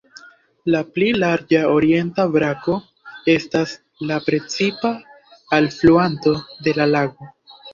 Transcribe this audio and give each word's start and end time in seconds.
La 0.75 0.79
pli 0.93 1.09
larĝa 1.23 1.59
orienta 1.73 2.25
brako 2.37 2.77
estas 3.35 3.75
la 4.13 4.19
precipa 4.31 4.95
alfluanto 5.59 6.35
de 6.69 6.79
la 6.81 6.91
lago. 6.97 7.31